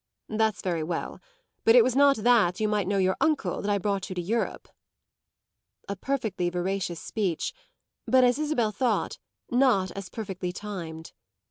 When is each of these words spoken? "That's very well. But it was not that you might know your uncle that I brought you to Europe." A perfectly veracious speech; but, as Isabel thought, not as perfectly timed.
"That's 0.29 0.63
very 0.63 0.81
well. 0.81 1.19
But 1.63 1.75
it 1.75 1.83
was 1.83 1.95
not 1.95 2.17
that 2.17 2.59
you 2.59 2.67
might 2.67 2.87
know 2.87 2.97
your 2.97 3.15
uncle 3.21 3.61
that 3.61 3.69
I 3.69 3.77
brought 3.77 4.09
you 4.09 4.15
to 4.15 4.19
Europe." 4.21 4.67
A 5.87 5.95
perfectly 5.95 6.49
veracious 6.49 6.99
speech; 6.99 7.53
but, 8.07 8.23
as 8.23 8.39
Isabel 8.39 8.71
thought, 8.71 9.19
not 9.51 9.91
as 9.91 10.09
perfectly 10.09 10.51
timed. 10.51 11.13